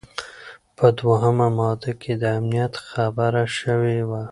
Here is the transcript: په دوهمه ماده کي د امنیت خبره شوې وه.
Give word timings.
په 0.77 0.85
دوهمه 0.99 1.47
ماده 1.57 1.91
کي 2.01 2.13
د 2.21 2.23
امنیت 2.37 2.73
خبره 2.89 3.43
شوې 3.57 3.99
وه. 4.07 4.19